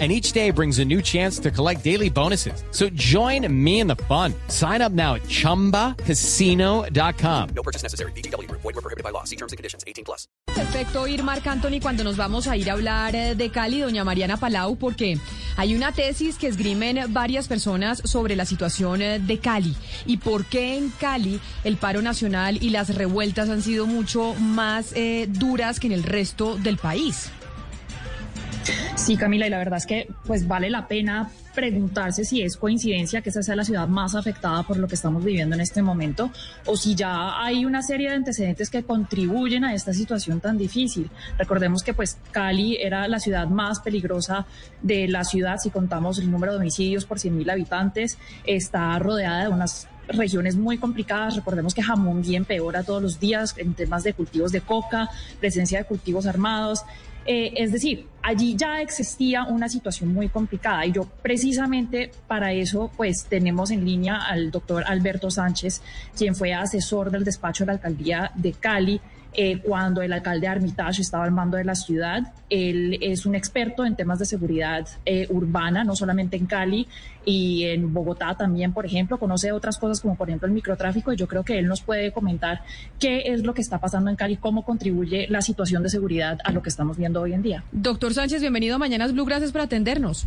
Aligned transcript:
And 0.00 0.10
each 0.10 0.32
day 0.32 0.50
brings 0.50 0.80
a 0.80 0.84
new 0.84 1.00
chance 1.00 1.38
to 1.38 1.52
collect 1.52 1.84
daily 1.84 2.10
bonuses. 2.10 2.64
So 2.72 2.88
join 2.96 3.46
me 3.64 3.78
in 3.78 3.86
the 3.86 3.94
fun. 4.08 4.34
Sign 4.48 4.82
up 4.82 4.90
now 4.90 5.14
at 5.14 5.22
chumbacasino.com. 5.28 7.48
No 7.54 7.62
purchase 7.62 7.84
necessary. 7.84 8.10
BGW. 8.16 8.50
Void 8.50 8.64
were 8.64 8.72
prohibited 8.72 9.04
by 9.04 9.10
law. 9.10 9.22
See 9.22 9.36
terms 9.36 9.52
and 9.52 9.56
conditions. 9.56 9.84
18 9.86 10.04
plus. 10.04 10.26
Perfecto 10.54 11.08
ir 11.08 11.24
Marc 11.24 11.46
Anthony 11.46 11.80
cuando 11.80 12.04
nos 12.04 12.16
vamos 12.16 12.46
a 12.46 12.56
ir 12.56 12.70
a 12.70 12.74
hablar 12.74 13.16
eh, 13.16 13.34
de 13.34 13.50
Cali, 13.50 13.80
doña 13.80 14.04
Mariana 14.04 14.36
Palau, 14.36 14.76
porque 14.76 15.18
hay 15.56 15.74
una 15.74 15.90
tesis 15.90 16.36
que 16.36 16.46
esgrimen 16.46 17.12
varias 17.12 17.48
personas 17.48 18.00
sobre 18.04 18.36
la 18.36 18.46
situación 18.46 19.02
eh, 19.02 19.18
de 19.18 19.38
Cali 19.38 19.74
y 20.06 20.18
por 20.18 20.44
qué 20.44 20.76
en 20.76 20.90
Cali 20.90 21.40
el 21.64 21.76
paro 21.76 22.02
nacional 22.02 22.62
y 22.62 22.70
las 22.70 22.94
revueltas 22.94 23.48
han 23.48 23.62
sido 23.62 23.86
mucho 23.86 24.34
más 24.34 24.92
eh, 24.94 25.26
duras 25.28 25.80
que 25.80 25.88
en 25.88 25.92
el 25.92 26.04
resto 26.04 26.56
del 26.56 26.78
país. 26.78 27.30
Sí, 28.96 29.16
Camila, 29.16 29.46
y 29.46 29.50
la 29.50 29.58
verdad 29.58 29.78
es 29.78 29.86
que 29.86 30.08
pues 30.26 30.48
vale 30.48 30.70
la 30.70 30.86
pena 30.88 31.30
preguntarse 31.54 32.24
si 32.24 32.42
es 32.42 32.56
coincidencia 32.56 33.22
que 33.22 33.30
esa 33.30 33.42
sea 33.42 33.54
la 33.54 33.64
ciudad 33.64 33.86
más 33.86 34.14
afectada 34.14 34.62
por 34.62 34.76
lo 34.76 34.88
que 34.88 34.94
estamos 34.94 35.24
viviendo 35.24 35.54
en 35.54 35.60
este 35.60 35.82
momento 35.82 36.30
o 36.66 36.76
si 36.76 36.94
ya 36.94 37.42
hay 37.42 37.64
una 37.64 37.82
serie 37.82 38.08
de 38.08 38.16
antecedentes 38.16 38.70
que 38.70 38.82
contribuyen 38.82 39.64
a 39.64 39.74
esta 39.74 39.92
situación 39.92 40.40
tan 40.40 40.58
difícil. 40.58 41.10
Recordemos 41.38 41.82
que 41.82 41.94
pues 41.94 42.18
Cali 42.32 42.76
era 42.76 43.06
la 43.08 43.20
ciudad 43.20 43.46
más 43.48 43.80
peligrosa 43.80 44.46
de 44.82 45.06
la 45.08 45.24
ciudad 45.24 45.58
si 45.58 45.70
contamos 45.70 46.18
el 46.18 46.30
número 46.30 46.52
de 46.52 46.58
homicidios 46.58 47.04
por 47.04 47.18
100.000 47.18 47.50
habitantes, 47.52 48.18
está 48.44 48.98
rodeada 48.98 49.44
de 49.44 49.48
unas 49.48 49.88
regiones 50.08 50.56
muy 50.56 50.78
complicadas. 50.78 51.36
Recordemos 51.36 51.74
que 51.74 51.82
Jamundí 51.82 52.36
empeora 52.36 52.82
todos 52.82 53.02
los 53.02 53.20
días 53.20 53.54
en 53.58 53.74
temas 53.74 54.02
de 54.04 54.12
cultivos 54.14 54.52
de 54.52 54.60
coca, 54.60 55.08
presencia 55.40 55.78
de 55.78 55.84
cultivos 55.84 56.26
armados. 56.26 56.82
Eh, 57.26 57.54
es 57.56 57.72
decir, 57.72 58.06
allí 58.24 58.56
ya 58.56 58.80
existía 58.80 59.44
una 59.44 59.68
situación 59.68 60.12
muy 60.12 60.28
complicada 60.28 60.84
y 60.86 60.92
yo 60.92 61.04
precisamente 61.22 62.10
para 62.26 62.52
eso 62.52 62.90
pues 62.96 63.26
tenemos 63.28 63.70
en 63.70 63.84
línea 63.84 64.16
al 64.16 64.50
doctor 64.50 64.82
Alberto 64.86 65.30
Sánchez, 65.30 65.82
quien 66.16 66.34
fue 66.34 66.54
asesor 66.54 67.10
del 67.10 67.22
despacho 67.22 67.64
de 67.64 67.66
la 67.66 67.72
alcaldía 67.74 68.32
de 68.34 68.52
Cali 68.52 69.00
eh, 69.36 69.58
cuando 69.58 70.00
el 70.00 70.12
alcalde 70.12 70.46
Armitage 70.46 71.02
estaba 71.02 71.24
al 71.24 71.32
mando 71.32 71.56
de 71.56 71.64
la 71.64 71.74
ciudad. 71.74 72.32
Él 72.48 72.98
es 73.00 73.26
un 73.26 73.34
experto 73.34 73.84
en 73.84 73.96
temas 73.96 74.20
de 74.20 74.26
seguridad 74.26 74.86
eh, 75.04 75.26
urbana, 75.28 75.82
no 75.82 75.96
solamente 75.96 76.36
en 76.36 76.46
Cali 76.46 76.86
y 77.24 77.64
en 77.64 77.92
Bogotá 77.92 78.36
también, 78.36 78.72
por 78.72 78.86
ejemplo. 78.86 79.18
Conoce 79.18 79.50
otras 79.50 79.76
cosas 79.78 80.00
como, 80.00 80.14
por 80.14 80.28
ejemplo, 80.28 80.46
el 80.46 80.54
microtráfico 80.54 81.12
y 81.12 81.16
yo 81.16 81.26
creo 81.26 81.42
que 81.42 81.58
él 81.58 81.66
nos 81.66 81.82
puede 81.82 82.12
comentar 82.12 82.62
qué 83.00 83.22
es 83.26 83.42
lo 83.42 83.54
que 83.54 83.62
está 83.62 83.78
pasando 83.78 84.08
en 84.08 84.14
Cali, 84.14 84.36
cómo 84.36 84.64
contribuye 84.64 85.26
la 85.28 85.42
situación 85.42 85.82
de 85.82 85.88
seguridad 85.88 86.38
a 86.44 86.52
lo 86.52 86.62
que 86.62 86.68
estamos 86.68 86.96
viendo 86.96 87.20
hoy 87.20 87.32
en 87.32 87.42
día. 87.42 87.64
Doctor 87.72 88.13
Sánchez, 88.14 88.40
bienvenido 88.40 88.76
a 88.76 88.78
Mañanas 88.78 89.12
Blue, 89.12 89.24
gracias 89.24 89.50
por 89.50 89.60
atendernos. 89.60 90.24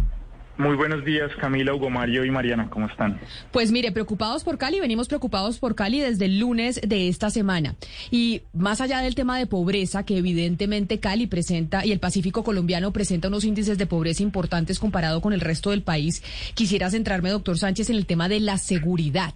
Muy 0.58 0.76
buenos 0.76 1.06
días, 1.06 1.30
Camila, 1.40 1.76
Hugo 1.76 1.92
Mario 1.92 2.26
y 2.26 2.32
Mariana, 2.32 2.68
¿cómo 2.72 2.88
están? 2.88 3.20
Pues 3.52 3.72
mire, 3.72 3.92
preocupados 3.92 4.44
por 4.44 4.58
Cali, 4.58 4.80
venimos 4.80 5.08
preocupados 5.08 5.60
por 5.60 5.76
Cali 5.76 6.00
desde 6.00 6.26
el 6.26 6.40
lunes 6.40 6.82
de 6.84 7.08
esta 7.10 7.30
semana. 7.30 7.76
Y 8.10 8.42
más 8.54 8.82
allá 8.82 9.02
del 9.02 9.14
tema 9.14 9.38
de 9.38 9.46
pobreza, 9.46 10.04
que 10.04 10.18
evidentemente 10.18 11.00
Cali 11.00 11.28
presenta 11.28 11.86
y 11.86 11.92
el 11.92 12.00
Pacífico 12.00 12.44
colombiano 12.44 12.92
presenta 12.92 13.28
unos 13.28 13.44
índices 13.44 13.78
de 13.78 13.86
pobreza 13.86 14.24
importantes 14.24 14.80
comparado 14.80 15.22
con 15.22 15.32
el 15.32 15.42
resto 15.42 15.70
del 15.70 15.84
país, 15.84 16.24
quisiera 16.56 16.90
centrarme, 16.90 17.30
doctor 17.30 17.60
Sánchez, 17.60 17.92
en 17.92 17.98
el 17.98 18.08
tema 18.08 18.28
de 18.28 18.40
la 18.40 18.58
seguridad. 18.58 19.36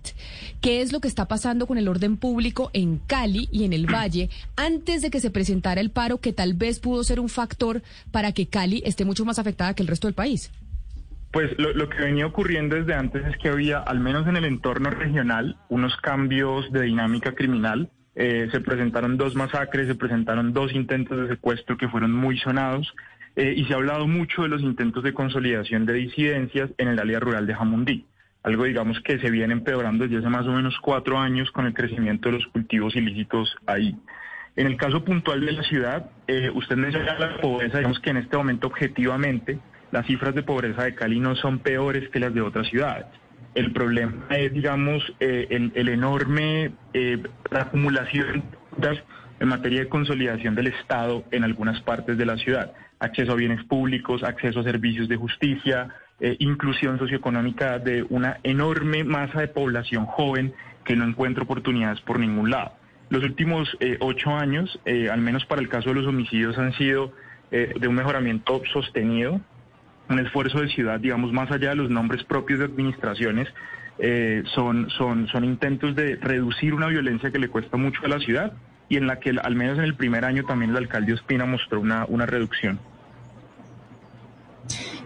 ¿Qué 0.59 0.81
es 0.81 0.91
lo 0.91 1.01
que 1.01 1.07
está 1.07 1.27
pasando 1.27 1.67
con 1.67 1.77
el 1.77 1.87
orden 1.87 2.17
público 2.17 2.71
en 2.73 2.97
Cali 2.97 3.47
y 3.51 3.65
en 3.65 3.73
el 3.73 3.85
Valle 3.93 4.31
antes 4.55 5.03
de 5.03 5.11
que 5.11 5.19
se 5.19 5.29
presentara 5.29 5.81
el 5.81 5.91
paro 5.91 6.17
que 6.17 6.33
tal 6.33 6.55
vez 6.55 6.79
pudo 6.79 7.03
ser 7.03 7.19
un 7.19 7.29
factor 7.29 7.83
para 8.09 8.31
que 8.31 8.47
Cali 8.47 8.81
esté 8.87 9.05
mucho 9.05 9.23
más 9.23 9.37
afectada 9.37 9.75
que 9.75 9.83
el 9.83 9.87
resto 9.87 10.07
del 10.07 10.15
país? 10.15 10.49
Pues 11.31 11.57
lo, 11.57 11.87
que 11.87 11.97
venía 12.01 12.25
ocurriendo 12.25 12.75
desde 12.75 12.93
antes 12.93 13.25
es 13.25 13.37
que 13.37 13.47
había, 13.47 13.77
al 13.79 14.01
menos 14.01 14.27
en 14.27 14.35
el 14.35 14.43
entorno 14.43 14.89
regional, 14.89 15.57
unos 15.69 15.95
cambios 15.97 16.69
de 16.73 16.81
dinámica 16.81 17.33
criminal. 17.33 17.89
Eh, 18.15 18.49
se 18.51 18.59
presentaron 18.59 19.15
dos 19.15 19.35
masacres, 19.35 19.87
se 19.87 19.95
presentaron 19.95 20.51
dos 20.51 20.73
intentos 20.73 21.17
de 21.21 21.29
secuestro 21.29 21.77
que 21.77 21.87
fueron 21.87 22.11
muy 22.11 22.37
sonados 22.39 22.93
eh, 23.37 23.53
y 23.55 23.63
se 23.63 23.73
ha 23.73 23.77
hablado 23.77 24.07
mucho 24.07 24.41
de 24.41 24.49
los 24.49 24.61
intentos 24.61 25.03
de 25.03 25.13
consolidación 25.13 25.85
de 25.85 25.93
disidencias 25.93 26.69
en 26.77 26.89
el 26.89 26.99
área 26.99 27.21
rural 27.21 27.47
de 27.47 27.55
Jamundí. 27.55 28.05
Algo, 28.43 28.65
digamos, 28.65 28.99
que 28.99 29.17
se 29.19 29.31
viene 29.31 29.53
empeorando 29.53 30.03
desde 30.03 30.17
hace 30.17 30.29
más 30.29 30.45
o 30.47 30.51
menos 30.51 30.77
cuatro 30.81 31.17
años 31.17 31.49
con 31.51 31.65
el 31.65 31.73
crecimiento 31.73 32.27
de 32.27 32.39
los 32.39 32.47
cultivos 32.47 32.93
ilícitos 32.97 33.55
ahí. 33.67 33.95
En 34.57 34.67
el 34.67 34.75
caso 34.75 35.05
puntual 35.05 35.45
de 35.45 35.53
la 35.53 35.63
ciudad, 35.63 36.09
eh, 36.27 36.51
usted 36.53 36.75
menciona 36.75 37.17
la 37.17 37.37
pobreza, 37.39 37.77
digamos 37.77 38.01
que 38.01 38.09
en 38.09 38.17
este 38.17 38.35
momento 38.35 38.67
objetivamente 38.67 39.59
las 39.91 40.05
cifras 40.05 40.33
de 40.33 40.43
pobreza 40.43 40.83
de 40.83 40.95
Cali 40.95 41.19
no 41.19 41.35
son 41.35 41.59
peores 41.59 42.09
que 42.09 42.19
las 42.19 42.33
de 42.33 42.41
otras 42.41 42.67
ciudades. 42.67 43.05
El 43.53 43.73
problema 43.73 44.25
es, 44.29 44.53
digamos, 44.53 45.03
eh, 45.19 45.69
el, 45.75 45.89
enorme 45.89 46.71
eh, 46.93 47.21
acumulación 47.51 48.43
en 49.39 49.47
materia 49.47 49.81
de 49.81 49.89
consolidación 49.89 50.55
del 50.55 50.67
Estado 50.67 51.25
en 51.31 51.43
algunas 51.43 51.81
partes 51.81 52.17
de 52.17 52.25
la 52.25 52.37
ciudad. 52.37 52.71
Acceso 52.99 53.33
a 53.33 53.35
bienes 53.35 53.63
públicos, 53.65 54.23
acceso 54.23 54.61
a 54.61 54.63
servicios 54.63 55.09
de 55.09 55.17
justicia, 55.17 55.89
eh, 56.21 56.37
inclusión 56.39 56.97
socioeconómica 56.97 57.79
de 57.79 58.03
una 58.09 58.39
enorme 58.43 59.03
masa 59.03 59.41
de 59.41 59.49
población 59.49 60.05
joven 60.05 60.53
que 60.85 60.95
no 60.95 61.05
encuentra 61.05 61.43
oportunidades 61.43 61.99
por 62.01 62.19
ningún 62.19 62.51
lado. 62.51 62.71
Los 63.09 63.23
últimos 63.23 63.75
eh, 63.81 63.97
ocho 63.99 64.29
años, 64.33 64.79
al 64.85 65.19
menos 65.19 65.45
para 65.45 65.61
el 65.61 65.67
caso 65.67 65.89
de 65.89 65.95
los 65.95 66.07
homicidios, 66.07 66.57
han 66.57 66.71
sido 66.73 67.11
de 67.51 67.85
un 67.85 67.95
mejoramiento 67.95 68.61
sostenido 68.71 69.41
un 70.09 70.19
esfuerzo 70.19 70.59
de 70.59 70.69
ciudad, 70.69 70.99
digamos, 70.99 71.31
más 71.31 71.51
allá 71.51 71.69
de 71.69 71.75
los 71.75 71.89
nombres 71.89 72.23
propios 72.23 72.59
de 72.59 72.65
administraciones, 72.65 73.47
eh, 73.99 74.43
son, 74.55 74.89
son, 74.89 75.27
son 75.27 75.43
intentos 75.43 75.95
de 75.95 76.15
reducir 76.15 76.73
una 76.73 76.87
violencia 76.87 77.31
que 77.31 77.39
le 77.39 77.49
cuesta 77.49 77.77
mucho 77.77 78.01
a 78.03 78.07
la 78.07 78.19
ciudad 78.19 78.53
y 78.89 78.97
en 78.97 79.07
la 79.07 79.19
que 79.19 79.29
al 79.29 79.55
menos 79.55 79.77
en 79.77 79.85
el 79.85 79.95
primer 79.95 80.25
año 80.25 80.43
también 80.43 80.71
el 80.71 80.77
alcalde 80.77 81.13
Ospina 81.13 81.45
mostró 81.45 81.79
una, 81.79 82.05
una 82.09 82.25
reducción. 82.25 82.79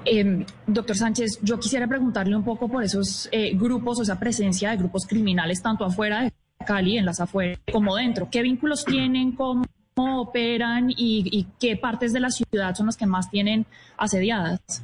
Eh, 0.06 0.46
doctor 0.68 0.96
Sánchez, 0.96 1.40
yo 1.42 1.60
quisiera 1.60 1.88
preguntarle 1.88 2.36
un 2.36 2.44
poco 2.44 2.68
por 2.68 2.84
esos 2.84 3.28
eh, 3.32 3.56
grupos 3.56 4.00
o 4.00 4.04
esa 4.04 4.20
presencia 4.20 4.72
de 4.72 4.78
grupos 4.78 5.06
criminales 5.08 5.62
tanto 5.62 5.84
afuera 5.84 6.24
de 6.24 6.32
Cali, 6.66 6.98
en 6.98 7.06
las 7.06 7.20
afueras, 7.20 7.60
como 7.72 7.96
dentro. 7.96 8.30
¿Qué 8.32 8.42
vínculos 8.42 8.86
tienen? 8.86 9.34
¿Cómo, 9.34 9.66
operan? 9.96 10.90
Y, 10.90 11.48
qué 11.60 11.78
partes 11.78 12.14
de 12.14 12.20
la 12.20 12.30
ciudad 12.30 12.76
son 12.76 12.88
las 12.88 12.98
que 12.98 13.06
más 13.06 13.30
tienen 13.30 13.66
asediadas? 13.98 14.84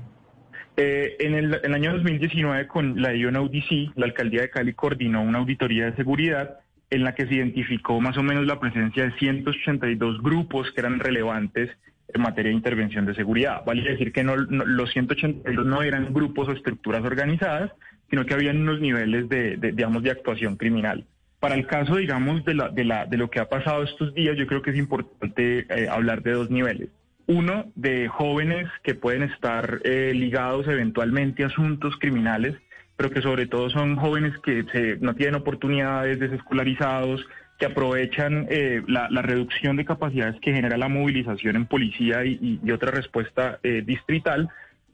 Eh, 0.77 1.17
en, 1.19 1.35
el, 1.35 1.73
año 1.73 1.93
2019, 1.93 2.67
con 2.67 3.01
la 3.01 3.11
UDC, 3.11 3.95
la 3.95 4.05
alcaldía 4.05 4.41
de 4.41 4.49
Cali 4.49 4.73
coordinó 4.73 5.21
una 5.21 5.39
auditoría 5.39 5.85
de 5.85 5.95
seguridad 5.95 6.59
en 6.89 7.03
la 7.03 7.13
que 7.15 7.25
se 7.25 7.35
identificó 7.35 7.99
más 8.01 8.17
o 8.17 8.23
menos 8.23 8.45
la 8.45 8.59
presencia 8.59 9.05
de 9.05 9.11
182 9.17 10.21
grupos 10.21 10.71
que 10.71 10.81
eran 10.81 10.99
relevantes 10.99 11.69
en 12.13 12.21
materia 12.21 12.49
de 12.49 12.57
intervención 12.57 13.05
de 13.05 13.15
seguridad. 13.15 13.63
Vale 13.65 13.89
decir 13.89 14.11
que 14.11 14.23
no, 14.23 14.35
los 14.35 14.91
182 14.91 15.65
no 15.65 15.81
eran 15.83 16.13
grupos 16.13 16.49
o 16.49 16.51
estructuras 16.51 17.03
organizadas, 17.03 17.71
sino 18.09 18.25
que 18.25 18.33
habían 18.33 18.57
unos 18.57 18.81
niveles 18.81 19.29
de, 19.29 19.55
digamos, 19.57 20.03
de 20.03 20.11
actuación 20.11 20.57
criminal. 20.57 21.05
Para 21.41 21.55
el 21.55 21.65
caso, 21.65 21.95
digamos, 21.95 22.45
de, 22.45 22.53
lo 22.53 23.29
que 23.31 23.39
ha 23.39 23.49
pasado 23.49 23.81
estos 23.81 24.13
días, 24.13 24.37
yo 24.37 24.45
creo 24.45 24.61
que 24.61 24.69
es 24.69 24.77
importante 24.77 25.65
eh, 25.69 25.89
hablar 25.89 26.21
de 26.21 26.33
dos 26.33 26.51
niveles. 26.51 26.89
Uno, 27.25 27.65
de 27.73 28.07
jóvenes 28.09 28.69
que 28.83 28.93
pueden 28.93 29.23
estar 29.23 29.79
eh, 29.83 30.11
ligados 30.13 30.67
eventualmente 30.67 31.43
a 31.43 31.47
asuntos 31.47 31.95
criminales, 31.99 32.55
pero 32.95 33.09
que 33.09 33.23
sobre 33.23 33.47
todo 33.47 33.71
son 33.71 33.95
jóvenes 33.95 34.37
que 34.43 34.99
no 35.01 35.15
tienen 35.15 35.33
oportunidades, 35.33 36.19
desescolarizados, 36.19 37.25
que 37.57 37.65
aprovechan 37.65 38.45
eh, 38.51 38.83
la, 38.87 39.07
reducción 39.23 39.77
de 39.77 39.85
capacidades 39.85 40.39
que 40.41 40.53
genera 40.53 40.77
la 40.77 40.89
movilización 40.89 41.55
en 41.55 41.65
policía 41.65 42.23
y, 42.23 42.59
otra 42.71 42.91
respuesta 42.91 43.59
distrital 43.63 44.47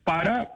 para 0.06 0.52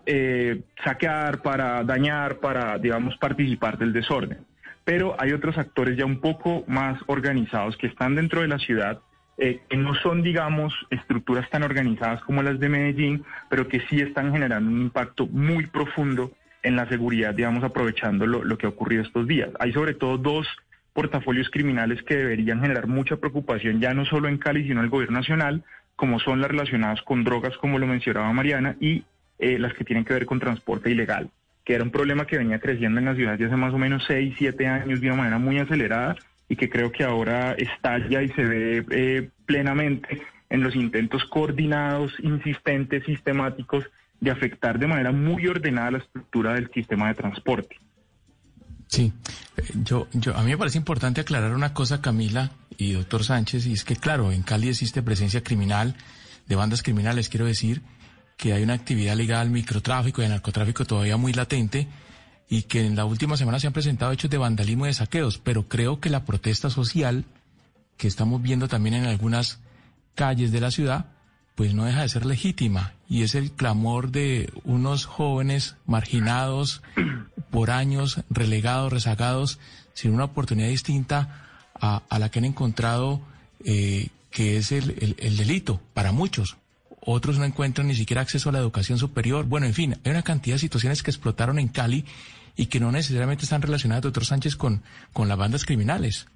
saquear, 0.86 1.42
para 1.42 1.84
dañar, 1.84 2.38
para, 2.38 2.78
digamos, 2.78 3.18
participar 3.18 3.78
del 3.78 3.92
desorden. 3.92 4.51
Pero 4.84 5.16
hay 5.20 5.32
otros 5.32 5.58
actores 5.58 5.98
ya 5.98 6.06
un 6.06 6.20
poco 6.20 6.64
más 6.68 7.00
organizados 7.08 7.78
que 7.78 7.88
están 7.88 8.16
dentro 8.16 8.42
de 8.42 8.48
la 8.48 8.60
ciudad 8.60 9.02
eh, 9.38 9.62
que 9.70 9.78
no 9.78 9.96
son, 9.96 10.22
digamos, 10.22 10.74
estructuras 10.92 11.50
tan 11.50 11.64
organizadas 11.64 12.22
como 12.22 12.44
las 12.44 12.60
de 12.60 12.70
Medellín, 12.70 13.24
pero 13.50 13.68
que 13.68 13.80
sí 13.90 14.00
están 14.00 14.32
generando 14.32 14.70
un 14.70 14.82
impacto 14.82 15.26
muy 15.26 15.66
profundo 15.66 16.32
en 16.62 16.76
la 16.76 16.88
seguridad, 16.88 17.34
digamos, 17.34 17.64
aprovechando 17.64 18.28
lo, 18.28 18.58
que 18.58 18.68
ha 18.68 18.70
ocurrido 18.70 19.02
estos 19.02 19.28
días. 19.28 19.50
Hay 19.60 19.74
sobre 19.74 19.96
todo 19.96 20.20
dos 20.20 20.48
portafolios 20.94 21.50
criminales 21.50 22.04
que 22.04 22.18
deberían 22.18 22.62
generar 22.62 22.86
mucha 22.86 23.18
preocupación 23.18 23.80
ya 23.80 23.94
no 23.94 24.06
solo 24.06 24.28
en 24.28 24.38
Cali, 24.38 24.64
sino 24.64 24.82
en 24.82 24.86
el 24.86 24.92
gobierno 24.92 25.18
nacional, 25.18 25.64
como 25.96 26.20
son 26.20 26.42
las 26.42 26.52
relacionadas 26.52 27.02
con 27.02 27.24
drogas, 27.24 27.58
como 27.58 27.80
lo 27.80 27.88
mencionaba 27.88 28.32
Mariana, 28.34 28.76
y 28.80 29.06
eh, 29.40 29.58
las 29.58 29.74
que 29.74 29.84
tienen 29.84 30.06
que 30.06 30.14
ver 30.14 30.28
con 30.28 30.40
transporte 30.40 30.92
ilegal, 30.92 31.32
que 31.72 31.76
era 31.76 31.86
un 31.86 31.90
problema 31.90 32.28
que 32.28 32.38
venía 32.38 32.60
creciendo 32.60 33.00
en 33.00 33.06
la 33.06 33.16
ciudad 33.16 33.32
desde 33.32 33.46
hace 33.46 33.56
más 33.56 33.74
o 33.74 33.78
menos 33.78 34.04
6, 34.06 34.36
7 34.38 34.68
años 34.68 35.00
de 35.00 35.08
una 35.08 35.16
manera 35.16 35.40
muy 35.40 35.58
acelerada 35.58 36.18
y 36.50 36.58
que 36.58 36.70
creo 36.70 36.92
que 36.92 37.06
ahora 37.06 37.54
estalla 37.54 38.22
y 38.22 38.28
se 38.28 38.44
ve 38.44 38.86
eh, 38.92 39.30
plenamente 39.46 40.22
en 40.50 40.64
los 40.64 40.76
intentos 40.76 41.24
coordinados, 41.24 42.12
insistentes, 42.22 43.06
sistemáticos 43.06 43.86
de 44.20 44.32
afectar 44.32 44.80
de 44.80 44.88
manera 44.88 45.14
muy 45.14 45.48
ordenada 45.48 45.92
la 45.92 45.98
estructura 46.00 46.56
del 46.56 46.70
sistema 46.74 47.08
de 47.08 47.14
transporte. 47.14 47.78
Sí, 48.88 49.14
eh, 49.56 49.64
yo, 49.86 50.10
yo, 50.12 50.36
a 50.36 50.44
mí 50.44 50.52
me 50.52 50.58
parece 50.58 50.78
importante 50.78 51.22
aclarar 51.22 51.54
una 51.54 51.74
cosa, 51.74 52.02
Camila 52.02 52.52
y 52.78 52.92
doctor 52.92 53.24
Sánchez, 53.24 53.66
y 53.66 53.72
es 53.72 53.86
que, 53.86 53.96
claro, 53.96 54.34
en 54.34 54.44
Cali 54.44 54.68
existe 54.68 55.02
presencia 55.02 55.42
criminal, 55.42 55.96
de 56.50 56.56
bandas 56.58 56.84
criminales, 56.84 57.30
quiero 57.30 57.46
decir, 57.46 57.82
que 58.42 58.54
hay 58.54 58.64
una 58.64 58.74
actividad 58.74 59.16
ligada 59.16 59.42
al 59.42 59.52
microtráfico 59.52 60.20
y 60.20 60.26
al 60.26 60.32
narcotráfico 60.32 60.84
todavía 60.84 61.16
muy 61.16 61.32
latente, 61.32 61.88
y 62.50 62.64
que 62.64 62.84
en 62.84 62.96
la 62.96 63.06
última 63.06 63.38
semana 63.38 63.60
se 63.60 63.68
han 63.68 63.74
presentado 63.74 64.12
hechos 64.12 64.32
de 64.32 64.40
vandalismo 64.40 64.86
y 64.86 64.88
de 64.88 64.96
saqueos, 64.96 65.38
pero 65.38 65.68
creo 65.68 66.00
que 66.00 66.10
la 66.10 66.26
protesta 66.26 66.72
social 66.72 67.26
que 67.98 68.08
estamos 68.08 68.42
viendo 68.42 68.68
también 68.68 68.96
en 68.96 69.06
algunas 69.06 69.60
calles 70.16 70.52
de 70.52 70.60
la 70.60 70.72
ciudad, 70.72 71.06
pues 71.54 71.76
no 71.76 71.86
deja 71.86 72.02
de 72.02 72.10
ser 72.10 72.26
legítima 72.26 72.94
y 73.08 73.22
es 73.22 73.36
el 73.36 73.52
clamor 73.52 74.10
de 74.10 74.52
unos 74.64 75.06
jóvenes 75.06 75.76
marginados 75.86 76.82
por 77.52 77.70
años, 77.70 78.22
relegados, 78.32 78.92
rezagados, 78.92 79.60
sin 79.94 80.16
una 80.16 80.24
oportunidad 80.24 80.70
distinta 80.70 81.70
a, 81.76 82.02
la 82.18 82.32
que 82.32 82.40
han 82.40 82.46
encontrado 82.46 83.22
eh, 83.64 84.10
que 84.32 84.58
es 84.58 84.72
el, 84.72 85.16
el 85.20 85.38
delito 85.38 85.80
para 85.94 86.12
muchos. 86.12 86.58
Otros 87.04 87.40
no 87.40 87.46
encuentran 87.46 87.88
ni 87.88 87.96
siquiera 87.96 88.22
acceso 88.22 88.50
a 88.50 88.52
la 88.52 88.60
educación 88.60 89.00
superior. 89.00 89.46
Bueno, 89.46 89.66
en 89.66 89.74
fin, 89.74 89.96
hay 90.06 90.12
una 90.12 90.22
cantidad 90.22 90.56
de 90.56 90.60
situaciones 90.60 91.02
que 91.02 91.10
explotaron 91.10 91.58
en 91.58 91.68
Cali 91.68 92.06
y 92.56 92.68
que 92.68 92.80
no 92.80 92.92
necesariamente 92.92 93.44
están 93.44 93.62
relacionadas, 93.62 94.04
doctor 94.04 94.26
Sánchez, 94.26 94.56
con, 94.56 94.84
con 95.12 95.28
las 95.28 95.38
bandas 95.38 95.66
criminales. 95.66 96.28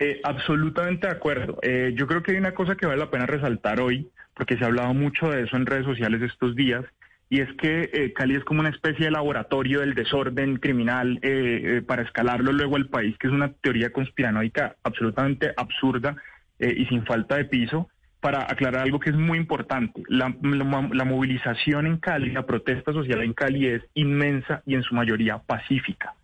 Eh, 0.00 0.20
absolutamente 0.24 1.06
de 1.06 1.12
acuerdo. 1.12 1.58
Eh, 1.62 1.94
yo 1.96 2.08
creo 2.08 2.22
que 2.22 2.32
hay 2.32 2.38
una 2.38 2.52
cosa 2.52 2.74
que 2.74 2.86
vale 2.86 2.98
la 2.98 3.10
pena 3.10 3.26
resaltar 3.26 3.80
hoy, 3.80 4.10
porque 4.34 4.56
se 4.56 4.64
ha 4.64 4.66
hablado 4.66 4.92
mucho 4.94 5.28
de 5.28 5.44
eso 5.44 5.56
en 5.56 5.66
redes 5.66 5.84
sociales 5.84 6.20
estos 6.22 6.56
días, 6.56 6.84
y 7.30 7.40
es 7.40 7.48
que 7.56 7.88
eh, 7.92 8.12
Cali 8.12 8.34
es 8.34 8.42
como 8.42 8.60
una 8.60 8.70
especie 8.70 9.04
de 9.04 9.12
laboratorio 9.12 9.80
del 9.80 9.94
desorden 9.94 10.56
criminal 10.56 11.20
para 11.86 12.02
escalarlo 12.02 12.50
luego 12.50 12.74
al 12.74 12.88
país, 12.88 13.16
que 13.18 13.28
es 13.28 13.32
una 13.32 13.52
teoría 13.52 13.90
conspiranoica 13.90 14.74
absolutamente 14.82 15.52
absurda 15.56 16.16
y 16.58 16.84
sin 16.86 17.06
falta 17.06 17.36
de 17.36 17.44
piso 17.44 17.88
para 18.22 18.44
aclarar 18.44 18.82
algo 18.82 19.00
que 19.00 19.10
es 19.10 19.16
muy 19.16 19.36
importante. 19.36 20.00
La, 20.06 20.28
movilización 20.28 21.88
en 21.88 21.96
Cali, 21.96 22.30
la 22.30 22.46
protesta 22.46 22.92
social 22.92 23.20
en 23.20 23.32
Cali 23.32 23.66
es 23.66 23.82
inmensa 23.94 24.62
y 24.64 24.76
en 24.76 24.84
su 24.84 24.94
mayoría 24.94 25.38
pacífica. 25.38 26.14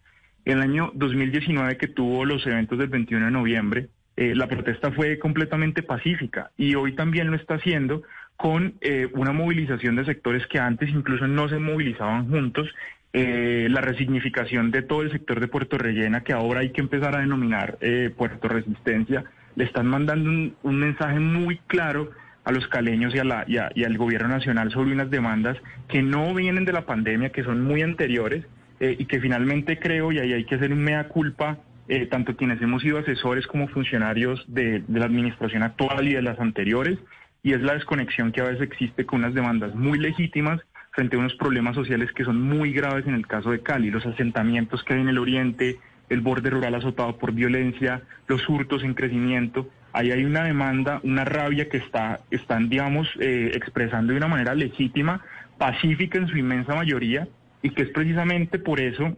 En 0.44 0.58
el 0.58 0.62
año 0.62 0.92
2019 0.94 1.76
que 1.76 1.88
tuvo 1.88 2.24
los 2.24 2.46
eventos 2.46 2.78
del 2.78 2.86
21 2.88 3.24
de 3.24 3.32
noviembre, 3.32 3.88
eh, 4.16 4.32
la 4.36 4.46
protesta 4.46 4.92
fue 4.92 5.18
completamente 5.18 5.82
pacífica 5.82 6.52
y 6.56 6.76
hoy 6.76 6.92
también 6.92 7.32
lo 7.32 7.36
está 7.36 7.54
haciendo 7.54 8.04
con 8.36 8.74
eh, 8.80 9.08
una 9.14 9.32
movilización 9.32 9.96
de 9.96 10.04
sectores 10.04 10.46
que 10.46 10.60
antes 10.60 10.90
incluso 10.90 11.26
no 11.26 11.48
se 11.48 11.58
movilizaban 11.58 12.30
juntos, 12.30 12.72
eh, 13.12 13.66
la 13.68 13.80
resignificación 13.80 14.70
de 14.70 14.82
todo 14.82 15.02
el 15.02 15.10
sector 15.10 15.40
de 15.40 15.48
Puerto 15.48 15.76
Rellena 15.76 16.22
que 16.22 16.32
ahora 16.32 16.60
hay 16.60 16.70
que 16.70 16.80
empezar 16.80 17.16
a 17.16 17.20
denominar 17.20 17.76
Puerto 18.16 18.46
Resistencia 18.46 19.24
le 19.58 19.64
están 19.64 19.88
mandando 19.88 20.30
un, 20.62 20.78
mensaje 20.78 21.18
muy 21.18 21.58
claro 21.66 22.12
a 22.44 22.52
los 22.52 22.68
caleños 22.68 23.12
y, 23.12 23.18
al 23.18 23.98
gobierno 23.98 24.28
nacional 24.28 24.70
sobre 24.70 24.92
unas 24.92 25.10
demandas 25.10 25.56
que 25.88 26.00
no 26.00 26.32
vienen 26.32 26.64
de 26.64 26.72
la 26.72 26.86
pandemia, 26.86 27.30
que 27.30 27.42
son 27.42 27.64
muy 27.64 27.82
anteriores 27.82 28.46
eh, 28.78 28.94
y 28.96 29.06
que 29.06 29.20
finalmente 29.20 29.80
creo, 29.80 30.12
y 30.12 30.20
ahí 30.20 30.32
hay 30.32 30.44
que 30.44 30.54
hacer 30.54 30.72
un 30.72 30.84
mea 30.84 31.08
culpa, 31.08 31.58
eh, 31.88 32.06
tanto 32.06 32.36
quienes 32.36 32.62
hemos 32.62 32.82
sido 32.82 32.98
asesores 32.98 33.48
como 33.48 33.66
funcionarios 33.66 34.44
de, 34.46 34.84
de 34.86 35.00
la 35.00 35.06
administración 35.06 35.64
actual 35.64 36.06
y 36.06 36.14
de 36.14 36.22
las 36.22 36.38
anteriores, 36.38 36.96
y 37.42 37.52
es 37.52 37.60
la 37.60 37.74
desconexión 37.74 38.30
que 38.30 38.40
a 38.40 38.44
veces 38.44 38.62
existe 38.62 39.06
con 39.06 39.20
unas 39.20 39.34
demandas 39.34 39.74
muy 39.74 39.98
legítimas 39.98 40.60
frente 40.92 41.16
a 41.16 41.18
unos 41.18 41.34
problemas 41.34 41.74
sociales 41.74 42.12
que 42.12 42.24
son 42.24 42.40
muy 42.40 42.72
graves 42.72 43.08
en 43.08 43.14
el 43.14 43.26
caso 43.26 43.50
de 43.50 43.60
Cali, 43.60 43.90
los 43.90 44.06
asentamientos 44.06 44.84
que 44.84 44.94
hay 44.94 45.00
en 45.00 45.08
el 45.08 45.18
oriente, 45.18 45.78
el 46.08 46.20
borde 46.20 46.50
rural 46.50 46.74
azotado 46.74 47.16
por 47.18 47.32
violencia, 47.32 48.02
los 48.26 48.48
hurtos 48.48 48.82
en 48.82 48.94
crecimiento. 48.94 49.68
Ahí 49.92 50.10
hay 50.10 50.24
una 50.24 50.44
demanda, 50.44 51.00
una 51.02 51.24
rabia 51.24 51.68
que 51.68 51.78
está, 51.78 52.20
están, 52.30 52.68
digamos, 52.68 53.08
eh, 53.20 53.52
expresando 53.54 54.12
de 54.12 54.18
una 54.18 54.28
manera 54.28 54.54
legítima, 54.54 55.22
pacífica 55.56 56.18
en 56.18 56.28
su 56.28 56.36
inmensa 56.36 56.74
mayoría, 56.74 57.28
y 57.62 57.70
que 57.70 57.82
es 57.82 57.90
precisamente 57.90 58.58
por 58.58 58.80
eso 58.80 59.16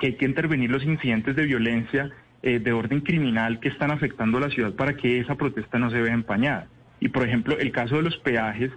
que 0.00 0.08
hay 0.08 0.14
que 0.14 0.24
intervenir 0.24 0.70
los 0.70 0.84
incidentes 0.84 1.36
de 1.36 1.44
violencia 1.44 2.10
eh, 2.42 2.58
de 2.58 2.72
orden 2.72 3.00
criminal 3.00 3.60
que 3.60 3.68
están 3.68 3.90
afectando 3.90 4.38
a 4.38 4.42
la 4.42 4.50
ciudad 4.50 4.72
para 4.72 4.96
que 4.96 5.20
esa 5.20 5.34
protesta 5.36 5.78
no 5.78 5.90
se 5.90 6.00
vea 6.00 6.14
empañada. 6.14 6.66
Y 7.00 7.08
por 7.08 7.26
ejemplo, 7.26 7.58
el 7.58 7.72
caso 7.72 7.96
de 7.96 8.02
los 8.02 8.16
peajes, 8.18 8.70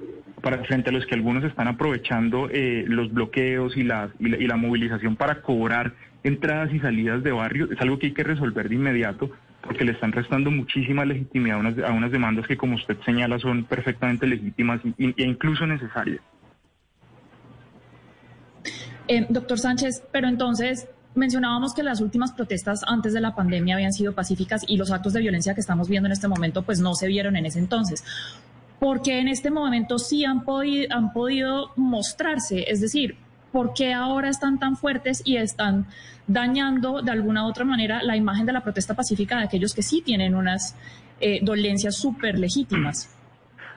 para, 0.45 0.63
frente 0.63 0.92
a 0.92 0.94
los 0.94 1.07
que 1.07 1.15
algunos 1.15 1.44
están 1.44 1.68
aprovechando 1.68 2.50
eh, 2.51 2.86
los 2.88 3.12
bloqueos 3.12 3.75
y, 3.75 3.81
la, 3.81 4.12
y 4.19 4.45
la 4.45 4.56
movilización 4.57 5.15
para 5.15 5.42
cobrar 5.42 5.94
entradas 6.24 6.71
y 6.71 6.80
salidas 6.80 7.24
de 7.24 7.31
barrio, 7.31 7.68
es 7.71 7.81
algo 7.81 7.97
que 7.97 8.06
hay 8.07 8.13
que 8.13 8.24
resolver 8.24 8.69
de 8.69 8.75
inmediato 8.75 9.31
porque 9.62 9.83
le 9.83 9.94
están 9.94 10.12
restando 10.12 10.51
muchísima 10.51 11.03
legitimidad 11.03 11.57
a 11.57 11.59
unas, 11.62 11.77
a 11.80 11.92
unas 11.92 12.12
demandas 12.12 12.45
que, 12.45 12.57
como 12.57 12.75
usted 12.75 12.95
señala, 13.03 13.39
son 13.39 13.63
perfectamente 13.63 14.27
legítimas 14.27 14.81
e 15.00 15.13
incluso 15.18 15.65
necesarias. 15.65 16.21
Eh, 19.07 19.25
doctor 19.27 19.57
Sánchez, 19.57 20.03
pero 20.12 20.27
entonces 20.27 20.88
mencionábamos 21.15 21.74
que 21.74 21.81
las 21.81 22.01
últimas 22.01 22.33
protestas 22.33 22.81
antes 22.86 23.13
de 23.13 23.21
la 23.21 23.33
pandemia 23.33 23.74
habían 23.74 23.94
sido 23.94 24.13
pacíficas 24.13 24.62
y 24.68 24.77
los 24.77 24.91
actos 24.91 25.13
de 25.13 25.21
violencia 25.21 25.56
que 25.56 25.62
estamos 25.62 25.89
viendo 25.89 26.06
en 26.06 26.13
este 26.13 26.27
momento 26.27 26.62
pues 26.62 26.80
no 26.81 26.94
se 26.94 27.07
vieron 27.07 27.36
en 27.36 27.48
ese 27.48 27.57
entonces. 27.57 28.03
Porque 28.80 29.19
en 29.19 29.27
este 29.27 29.51
momento 29.51 29.98
sí 29.98 30.25
han, 30.25 30.44
podido, 30.44 30.95
han 30.95 31.13
podido 31.13 31.72
mostrarse, 31.75 32.66
es 32.68 32.81
decir, 32.81 33.18
¿por 33.51 33.74
qué 33.74 33.94
ahora 33.94 34.30
están 34.30 34.60
tan 34.60 34.75
fuertes 34.75 35.22
y 35.25 35.38
están 35.38 35.88
dañando 36.27 37.01
de 37.01 37.12
alguna 37.12 37.45
u 37.45 37.50
otra 37.50 37.63
manera 37.63 38.04
la 38.04 38.18
imagen 38.18 38.45
de 38.45 38.51
la 38.51 38.62
protesta 38.62 38.95
pacífica 38.95 39.38
de 39.38 39.45
aquellos 39.45 39.74
que 39.74 39.81
sí 39.81 40.01
tienen 40.01 40.36
unas 40.36 40.75
eh, 41.22 41.39
dolencias 41.42 41.95
súper 41.95 42.38
legítimas? 42.38 43.16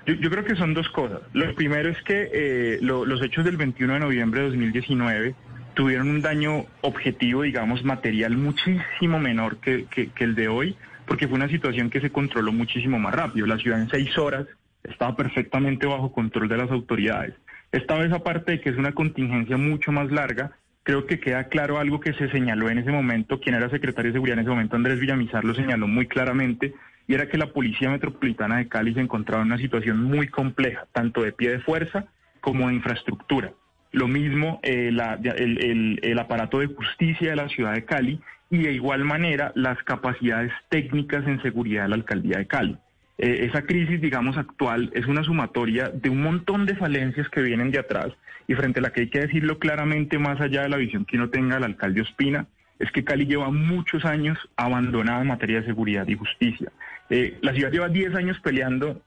Yo, 0.07 0.31
creo 0.31 0.43
que 0.43 0.57
son 0.57 0.73
dos 0.73 0.89
cosas. 0.89 1.21
Lo 1.35 1.55
primero 1.55 1.91
es 1.91 2.03
que 2.03 2.31
eh, 2.33 2.79
los 2.81 3.23
hechos 3.23 3.45
del 3.45 3.59
21 3.59 3.95
de 3.95 4.01
noviembre 4.01 4.41
de 4.41 4.47
2019 4.49 5.35
tuvieron 5.75 6.09
un 6.09 6.23
daño 6.23 6.65
objetivo, 6.81 7.43
digamos, 7.43 7.85
material 7.85 8.37
muchísimo 8.37 9.21
menor 9.21 9.59
que, 9.59 9.87
el 10.19 10.35
de 10.35 10.49
hoy, 10.49 10.77
porque 11.07 11.29
fue 11.29 11.37
una 11.37 11.49
situación 11.49 11.91
que 11.91 12.01
se 12.01 12.11
controló 12.11 12.53
muchísimo 12.53 12.99
más 12.99 13.15
rápido. 13.15 13.47
La 13.47 13.59
ciudad 13.59 13.81
en 13.81 13.89
seis 13.89 14.17
horas 14.17 14.47
estaba 14.85 15.17
perfectamente 15.17 15.87
bajo 15.87 16.13
control 16.13 16.49
de 16.49 16.57
las 16.57 16.71
autoridades. 16.71 17.35
Esta 17.73 17.97
vez, 17.97 18.13
aparte 18.13 18.53
de 18.53 18.61
que 18.61 18.71
es 18.71 18.77
una 18.77 18.93
contingencia 18.93 19.57
mucho 19.57 19.93
más 19.93 20.11
larga, 20.11 20.53
creo 20.83 21.07
que 21.07 21.21
queda 21.21 21.45
claro 21.45 21.79
algo 21.79 22.01
que 22.01 22.15
se 22.15 22.31
señaló 22.31 22.71
en 22.71 22.79
ese 22.79 22.91
momento, 22.91 23.41
quien 23.41 23.55
era 23.55 23.69
secretario 23.69 24.11
de 24.11 24.17
Seguridad 24.17 24.39
en 24.39 24.45
ese 24.45 24.51
momento, 24.51 24.77
Andrés 24.77 25.01
Villamizar, 25.01 25.45
lo 25.45 25.55
señaló 25.55 25.87
muy 25.87 26.07
claramente, 26.07 26.73
y 27.07 27.15
era 27.15 27.29
que 27.29 27.39
la 27.39 27.53
Policía 27.53 27.91
Metropolitana 27.91 28.59
de 28.59 28.69
Cali 28.69 28.95
se 28.95 29.01
encontraba 29.01 29.43
en 29.43 29.49
una 29.49 29.59
situación 29.59 30.03
muy 30.03 30.29
compleja, 30.29 30.87
tanto 30.93 31.23
de 31.23 31.33
pie 31.33 31.51
de 31.51 31.61
fuerza 31.61 32.07
como 32.41 32.69
de 32.69 32.75
infraestructura. 32.75 33.53
Lo 33.93 34.09
mismo 34.09 34.61
eh, 34.63 34.89
el, 34.89 36.01
el 36.03 36.19
aparato 36.19 36.61
de 36.61 36.67
justicia 36.67 37.31
de 37.31 37.37
la 37.37 37.49
ciudad 37.49 37.75
de 37.75 37.85
Cali 37.85 38.21
y 38.51 38.59
de 38.59 38.73
igual 38.73 39.05
manera 39.05 39.53
las 39.55 39.83
capacidades 39.83 40.53
técnicas 40.69 41.27
en 41.27 41.41
seguridad 41.43 41.83
de 41.83 41.89
la 41.89 41.97
alcaldía 41.97 42.39
de 42.39 42.47
Cali. 42.47 42.79
Eh, 43.19 43.47
esa 43.47 43.63
crisis, 43.63 44.01
digamos, 44.01 44.37
actual 44.37 44.91
es 44.95 45.07
una 45.07 45.25
sumatoria 45.25 45.89
de 45.89 46.09
un 46.09 46.23
montón 46.23 46.67
de 46.67 46.77
falencias 46.77 47.29
que 47.29 47.43
vienen 47.43 47.73
de 47.73 47.81
atrás 47.81 48.13
y 48.47 48.55
frente 48.55 48.79
a 48.79 48.83
la 48.83 48.91
que 48.91 49.03
hay 49.03 49.11
que 49.11 49.21
decirlo 49.21 49.59
claramente, 49.59 50.19
más 50.19 50.41
allá 50.41 50.63
de 50.63 50.69
la 50.69 50.77
visión 50.77 51.05
que 51.05 51.17
uno 51.17 51.29
tenga 51.29 51.57
el 51.57 51.65
alcalde 51.65 52.03
Ospina, 52.03 52.47
es 52.79 52.93
que 52.93 53.03
Cali 53.03 53.27
lleva 53.27 53.51
muchos 53.51 54.05
años 54.05 54.39
abandonada 54.57 55.23
en 55.23 55.27
materia 55.27 55.61
de 55.61 55.67
seguridad 55.67 56.07
y 56.07 56.15
justicia. 56.15 56.71
Eh, 57.11 57.39
la 57.43 57.53
ciudad 57.53 57.73
lleva 57.73 57.89
10 57.89 58.15
años 58.15 58.39
peleando 58.39 59.03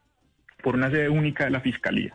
por 0.62 0.76
una 0.76 0.90
sede 0.90 1.08
única 1.08 1.46
de 1.46 1.52
la 1.52 1.62
Fiscalía. 1.62 2.14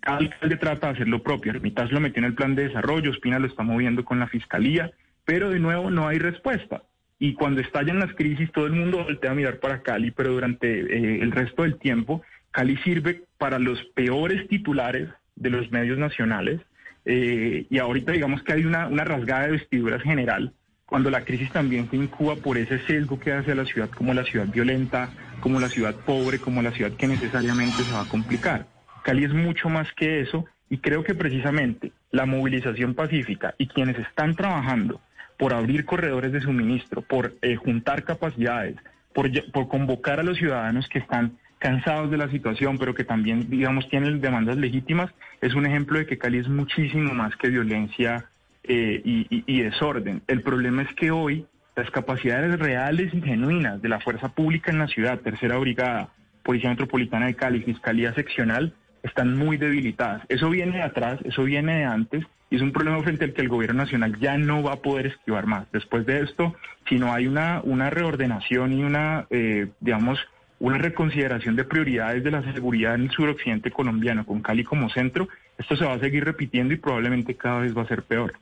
Cada 0.00 0.18
alcalde 0.18 0.56
trata 0.58 0.88
de 0.88 0.92
hacer 0.92 1.08
lo 1.08 1.22
propio. 1.22 1.50
Hermitas 1.50 1.90
lo 1.90 2.00
metió 2.00 2.20
en 2.20 2.26
el 2.26 2.34
plan 2.34 2.54
de 2.54 2.68
desarrollo, 2.68 3.10
Ospina 3.10 3.38
lo 3.38 3.46
está 3.46 3.62
moviendo 3.62 4.04
con 4.04 4.20
la 4.20 4.28
Fiscalía, 4.28 4.92
pero 5.24 5.48
de 5.48 5.60
nuevo 5.60 5.90
no 5.90 6.06
hay 6.06 6.18
respuesta 6.18 6.82
y 7.18 7.34
cuando 7.34 7.60
estallan 7.60 7.98
las 7.98 8.14
crisis 8.14 8.50
todo 8.52 8.66
el 8.66 8.72
mundo 8.72 9.04
voltea 9.04 9.30
a 9.30 9.34
mirar 9.34 9.58
para 9.58 9.82
Cali, 9.82 10.10
pero 10.10 10.32
durante 10.32 10.68
eh, 10.68 11.22
el 11.22 11.32
resto 11.32 11.62
del 11.62 11.78
tiempo 11.78 12.22
Cali 12.50 12.76
sirve 12.78 13.22
para 13.38 13.58
los 13.58 13.82
peores 13.94 14.48
titulares 14.48 15.08
de 15.36 15.50
los 15.50 15.70
medios 15.70 15.98
nacionales 15.98 16.60
eh, 17.04 17.66
y 17.68 17.78
ahorita 17.78 18.12
digamos 18.12 18.42
que 18.42 18.52
hay 18.52 18.64
una, 18.64 18.86
una 18.88 19.04
rasgada 19.04 19.46
de 19.46 19.52
vestiduras 19.52 20.02
general 20.02 20.52
cuando 20.88 21.10
la 21.10 21.24
crisis 21.24 21.50
también 21.50 21.90
se 21.90 21.96
incuba 21.96 22.36
por 22.36 22.56
ese 22.56 22.78
sesgo 22.86 23.20
que 23.20 23.32
hace 23.32 23.52
a 23.52 23.54
la 23.54 23.66
ciudad 23.66 23.90
como 23.90 24.14
la 24.14 24.24
ciudad 24.24 24.46
violenta, 24.46 25.10
como 25.40 25.60
la 25.60 25.68
ciudad 25.68 25.94
pobre, 25.94 26.38
como 26.38 26.62
la 26.62 26.72
ciudad 26.72 26.92
que 26.92 27.06
necesariamente 27.06 27.82
se 27.82 27.92
va 27.92 28.02
a 28.02 28.08
complicar. 28.08 28.66
Cali 29.04 29.24
es 29.24 29.34
mucho 29.34 29.68
más 29.68 29.92
que 29.92 30.20
eso 30.20 30.46
y 30.70 30.78
creo 30.78 31.04
que 31.04 31.14
precisamente 31.14 31.92
la 32.10 32.24
movilización 32.24 32.94
pacífica 32.94 33.54
y 33.58 33.66
quienes 33.66 33.98
están 33.98 34.34
trabajando 34.34 35.00
por 35.38 35.54
abrir 35.54 35.84
corredores 35.84 36.32
de 36.32 36.40
suministro, 36.40 37.00
por 37.02 37.34
eh, 37.42 37.56
juntar 37.56 38.04
capacidades, 38.04 38.76
por, 39.14 39.30
por 39.52 39.68
convocar 39.68 40.20
a 40.20 40.22
los 40.22 40.36
ciudadanos 40.36 40.88
que 40.88 40.98
están 40.98 41.38
cansados 41.58 42.10
de 42.10 42.16
la 42.16 42.30
situación, 42.30 42.78
pero 42.78 42.94
que 42.94 43.04
también, 43.04 43.48
digamos, 43.48 43.88
tienen 43.88 44.20
demandas 44.20 44.56
legítimas, 44.56 45.10
es 45.40 45.54
un 45.54 45.66
ejemplo 45.66 45.98
de 45.98 46.06
que 46.06 46.18
Cali 46.18 46.38
es 46.38 46.48
muchísimo 46.48 47.14
más 47.14 47.34
que 47.36 47.48
violencia 47.48 48.26
eh, 48.64 49.00
y, 49.04 49.62
desorden. 49.62 50.22
El 50.26 50.42
problema 50.42 50.82
es 50.82 50.94
que 50.94 51.10
hoy 51.10 51.46
las 51.74 51.90
capacidades 51.90 52.58
reales 52.58 53.14
y 53.14 53.22
genuinas 53.22 53.80
de 53.80 53.88
la 53.88 54.00
fuerza 54.00 54.28
pública 54.28 54.70
en 54.70 54.78
la 54.78 54.88
ciudad, 54.88 55.20
Tercera 55.20 55.56
Brigada, 55.58 56.08
Policía 56.42 56.70
Metropolitana 56.70 57.26
de 57.26 57.34
Cali, 57.34 57.60
Fiscalía 57.62 58.12
Seccional, 58.14 58.74
están 59.02 59.36
muy 59.36 59.56
debilitadas. 59.56 60.22
Eso 60.28 60.50
viene 60.50 60.78
de 60.78 60.82
atrás, 60.82 61.20
eso 61.24 61.44
viene 61.44 61.78
de 61.78 61.84
antes, 61.84 62.24
y 62.50 62.56
es 62.56 62.62
un 62.62 62.72
problema 62.72 63.02
frente 63.02 63.24
al 63.24 63.32
que 63.32 63.42
el 63.42 63.48
gobierno 63.48 63.82
nacional 63.82 64.18
ya 64.18 64.38
no 64.38 64.62
va 64.62 64.74
a 64.74 64.82
poder 64.82 65.06
esquivar 65.06 65.46
más. 65.46 65.70
Después 65.72 66.06
de 66.06 66.22
esto, 66.22 66.54
si 66.88 66.96
no 66.96 67.12
hay 67.12 67.26
una, 67.26 67.60
una 67.62 67.90
reordenación 67.90 68.72
y 68.72 68.82
una, 68.82 69.26
eh, 69.30 69.68
digamos, 69.80 70.18
una 70.60 70.78
reconsideración 70.78 71.56
de 71.56 71.64
prioridades 71.64 72.24
de 72.24 72.30
la 72.30 72.42
seguridad 72.52 72.94
en 72.94 73.02
el 73.02 73.10
suroccidente 73.10 73.70
colombiano, 73.70 74.24
con 74.24 74.40
Cali 74.40 74.64
como 74.64 74.88
centro, 74.90 75.28
esto 75.56 75.76
se 75.76 75.84
va 75.84 75.94
a 75.94 76.00
seguir 76.00 76.24
repitiendo 76.24 76.74
y 76.74 76.78
probablemente 76.78 77.34
cada 77.34 77.60
vez 77.60 77.76
va 77.76 77.82
a 77.82 77.88
ser 77.88 78.02
peor. 78.02 78.32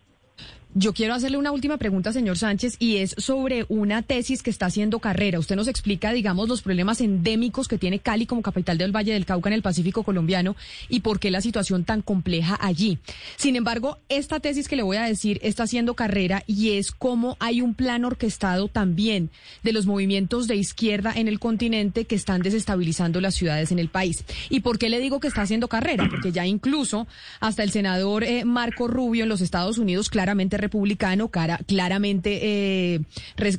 Yo 0.79 0.93
quiero 0.93 1.15
hacerle 1.15 1.39
una 1.39 1.53
última 1.53 1.79
pregunta, 1.79 2.13
señor 2.13 2.37
Sánchez, 2.37 2.77
y 2.79 2.99
es 2.99 3.15
sobre 3.17 3.65
una 3.71 4.03
tesis 4.03 4.43
que 4.43 4.51
está 4.51 4.67
haciendo 4.67 4.99
carrera. 4.99 5.39
Usted 5.39 5.57
nos 5.57 5.69
explica, 5.69 6.13
digamos, 6.13 6.51
los 6.51 6.61
problemas 6.61 7.01
endémicos 7.01 7.67
que 7.67 7.79
tiene 7.79 7.99
Cali 7.99 8.27
como 8.27 8.43
capital 8.43 8.77
del 8.77 8.95
Valle 8.95 9.15
del 9.15 9.25
Cauca 9.25 9.49
en 9.49 9.55
el 9.55 9.63
Pacífico 9.63 10.03
colombiano 10.03 10.55
y 10.91 11.01
por 11.01 11.19
qué 11.19 11.31
la 11.31 11.41
situación 11.41 11.85
tan 11.85 12.03
compleja 12.03 12.59
allí. 12.61 12.99
Sin 13.37 13.57
embargo, 13.57 13.97
esta 14.11 14.39
tesis 14.39 14.69
que 14.69 14.77
le 14.77 14.83
voy 14.83 14.99
a 14.99 15.05
decir 15.05 15.41
está 15.43 15.63
haciendo 15.63 15.95
carrera 15.95 16.45
y 16.47 16.73
es 16.73 16.93
cómo 16.93 17.39
hay 17.41 17.63
un 17.63 17.73
plan 17.73 18.05
orquestado 18.05 18.69
también 18.69 19.31
de 19.63 19.73
los 19.73 19.87
movimientos 19.87 20.47
de 20.47 20.57
izquierda 20.57 21.11
en 21.17 21.27
el 21.27 21.39
continente 21.39 22.05
que 22.05 22.17
están 22.17 22.43
desestabilizando 22.43 23.23
las 23.23 23.35
ciudades 23.35 23.73
en 23.73 23.79
el 23.79 23.89
país. 23.89 24.27
¿Y 24.51 24.61
por 24.61 24.77
qué 24.77 24.91
le 24.91 25.01
digo 25.01 25.21
que 25.21 25.29
está 25.29 25.41
haciendo 25.41 25.69
carrera? 25.69 26.07
Porque 26.11 26.33
ya 26.33 26.45
incluso 26.45 27.07
hasta 27.41 27.63
el 27.63 27.71
senador 27.71 28.25
eh, 28.25 28.45
Marco 28.45 28.89
Rubio 28.89 29.23
en 29.23 29.31
los 29.31 29.41
Estados 29.41 29.79
Unidos 29.79 30.11
claramente 30.11 30.66
republicano, 30.67 31.29
cara, 31.29 31.59
claramente 31.67 32.39
eh, 32.43 33.01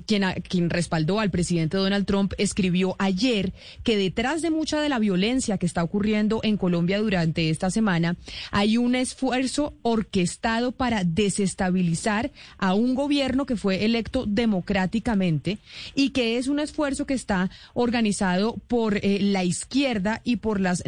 quien, 0.05 0.23
quien 0.47 0.69
respaldó 0.69 1.19
al 1.19 1.31
presidente 1.31 1.77
Donald 1.77 2.05
Trump, 2.05 2.33
escribió 2.37 2.95
ayer 2.99 3.53
que 3.83 3.97
detrás 3.97 4.41
de 4.41 4.51
mucha 4.51 4.81
de 4.81 4.89
la 4.89 4.99
violencia 4.99 5.57
que 5.57 5.65
está 5.65 5.83
ocurriendo 5.83 6.39
en 6.43 6.57
Colombia 6.57 6.99
durante 6.99 7.49
esta 7.49 7.69
semana, 7.69 8.15
hay 8.51 8.77
un 8.77 8.95
esfuerzo 8.95 9.73
orquestado 9.81 10.71
para 10.71 11.03
desestabilizar 11.03 12.31
a 12.57 12.73
un 12.73 12.95
gobierno 12.95 13.45
que 13.45 13.55
fue 13.55 13.85
electo 13.85 14.25
democráticamente 14.25 15.57
y 15.95 16.09
que 16.09 16.37
es 16.37 16.47
un 16.47 16.59
esfuerzo 16.59 17.05
que 17.05 17.13
está 17.13 17.49
organizado 17.73 18.57
por 18.67 18.97
eh, 18.97 19.19
la 19.21 19.43
izquierda 19.43 20.21
y 20.23 20.37
por 20.37 20.59
las 20.59 20.83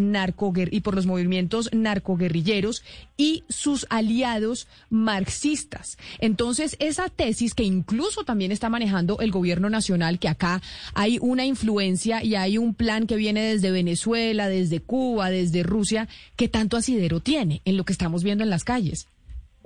y 0.72 0.82
por 0.82 0.96
los 0.96 1.06
movimientos 1.06 1.70
narcoguerrilleros 1.74 2.84
y 3.20 3.44
sus 3.50 3.86
aliados 3.90 4.68
marxistas. 4.90 5.98
Entonces, 6.20 6.78
esa 6.80 7.10
tesis 7.10 7.54
que 7.54 7.64
incluso 7.64 8.24
también 8.24 8.54
está 8.54 8.70
manejando 8.70 9.20
el 9.20 9.30
gobierno 9.30 9.70
nacional, 9.70 10.20
que 10.20 10.30
acá 10.30 10.62
hay 10.96 11.20
una 11.22 11.46
influencia 11.46 12.24
y 12.24 12.36
hay 12.36 12.58
un 12.58 12.74
plan 12.74 13.08
que 13.08 13.18
viene 13.18 13.42
desde 13.42 13.72
Venezuela, 13.72 14.48
desde 14.48 14.80
Cuba, 14.80 15.30
desde 15.30 15.64
Rusia, 15.64 16.08
¿qué 16.38 16.48
tanto 16.48 16.78
asidero 16.78 17.20
tiene 17.20 17.62
en 17.66 17.76
lo 17.76 17.84
que 17.84 17.92
estamos 17.92 18.24
viendo 18.24 18.46
en 18.46 18.50
las 18.50 18.64
calles? 18.64 19.10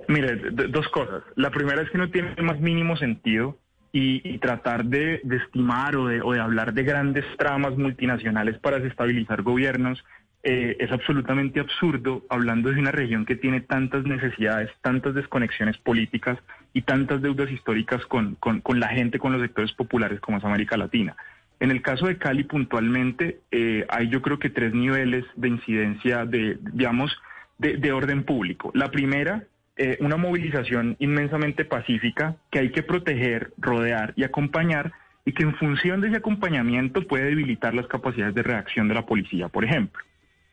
Mire, 0.08 0.50
dos 0.50 0.88
cosas. 0.88 1.22
La 1.36 1.50
primera 1.50 1.80
es 1.80 1.90
que 1.90 1.98
no 1.98 2.10
tiene 2.10 2.34
el 2.36 2.42
más 2.42 2.60
mínimo 2.60 2.96
sentido 2.96 3.56
y, 3.92 4.38
tratar 4.38 4.84
de, 4.86 5.20
estimar 5.30 5.94
o 5.94 6.08
de, 6.08 6.20
o 6.20 6.32
de 6.32 6.40
hablar 6.40 6.74
de 6.74 6.82
grandes 6.82 7.24
tramas 7.38 7.78
multinacionales 7.78 8.58
para 8.58 8.80
desestabilizar 8.80 9.42
gobiernos 9.42 10.02
eh, 10.46 10.76
es 10.78 10.92
absolutamente 10.92 11.58
absurdo 11.58 12.22
hablando 12.28 12.70
de 12.70 12.78
una 12.78 12.90
región 12.90 13.24
que 13.24 13.34
tiene 13.34 13.62
tantas 13.62 14.04
necesidades, 14.04 14.70
tantas 14.82 15.14
desconexiones 15.14 15.78
políticas 15.78 16.38
y 16.74 16.82
tantas 16.82 17.22
deudas 17.22 17.50
históricas 17.50 18.04
con, 18.04 18.36
la 18.74 18.88
gente, 18.88 19.18
con 19.18 19.32
los 19.32 19.40
sectores 19.40 19.72
populares 19.72 20.20
como 20.20 20.36
es 20.36 20.44
América 20.44 20.76
Latina. 20.76 21.16
En 21.60 21.70
el 21.70 21.80
caso 21.80 22.06
de 22.06 22.18
Cali 22.18 22.44
puntualmente, 22.44 23.40
eh, 23.50 23.86
hay 23.88 24.10
yo 24.10 24.20
creo 24.20 24.38
que 24.38 24.50
tres 24.50 24.74
niveles 24.74 25.24
de 25.34 25.48
incidencia 25.48 26.26
de, 26.26 26.58
digamos, 26.72 27.16
de, 27.56 27.92
orden 27.92 28.24
público. 28.24 28.70
La 28.74 28.90
primera, 28.90 29.44
eh, 29.78 29.96
una 30.00 30.18
movilización 30.18 30.96
inmensamente 30.98 31.64
pacífica 31.64 32.36
que 32.50 32.58
hay 32.58 32.70
que 32.70 32.82
proteger, 32.82 33.54
rodear 33.56 34.12
y 34.14 34.24
acompañar 34.24 34.92
y 35.24 35.32
que 35.32 35.44
en 35.44 35.54
función 35.54 36.02
de 36.02 36.08
ese 36.08 36.18
acompañamiento 36.18 37.06
puede 37.06 37.24
debilitar 37.24 37.72
las 37.72 37.86
capacidades 37.86 38.34
de 38.34 38.42
reacción 38.42 38.88
de 38.88 38.94
la 38.94 39.06
policía, 39.06 39.48
por 39.48 39.64
ejemplo. 39.64 40.04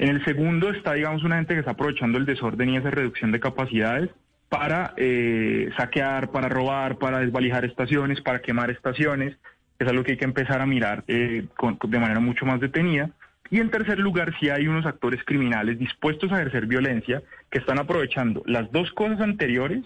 En 0.02 0.10
el 0.10 0.26
segundo 0.26 0.72
está, 0.72 0.94
digamos, 0.94 1.24
una 1.24 1.36
gente 1.36 1.54
que 1.54 1.60
está 1.60 1.74
aprovechando 1.74 2.18
el 2.18 2.26
desorden 2.26 2.70
y 2.70 2.78
esa 2.78 2.90
reducción 2.90 3.32
de 3.32 3.40
capacidades 3.40 4.10
para 4.50 4.96
eh, 4.98 5.70
saquear, 5.78 6.32
para 6.32 6.50
robar, 6.50 6.98
para 6.98 7.20
desvalijar 7.20 7.66
estaciones, 7.66 8.20
para 8.20 8.42
quemar 8.42 8.72
estaciones. 8.72 9.38
Es 9.78 9.88
algo 9.88 10.04
que 10.04 10.14
hay 10.14 10.18
que 10.18 10.26
empezar 10.26 10.60
a 10.60 10.66
mirar 10.66 11.04
eh, 11.08 11.46
de 11.84 12.00
manera 12.00 12.20
mucho 12.20 12.48
más 12.48 12.60
detenida. 12.60 13.12
Y 13.52 13.60
en 13.60 13.70
tercer 13.70 14.00
lugar, 14.00 14.34
si 14.40 14.50
hay 14.50 14.68
unos 14.68 14.88
actores 14.88 15.24
criminales 15.24 15.78
dispuestos 15.78 16.32
a 16.32 16.38
ejercer 16.38 16.66
violencia 16.66 17.22
que 17.52 17.60
están 17.60 17.78
aprovechando 17.78 18.42
las 18.48 18.72
dos 18.72 18.92
cosas 18.94 19.22
anteriores 19.22 19.84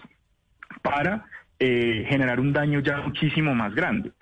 para 0.80 1.26
eh, 1.58 2.06
generar 2.08 2.40
un 2.40 2.54
daño 2.54 2.80
ya 2.80 3.02
muchísimo 3.02 3.54
más 3.54 3.74
grande. 3.74 4.12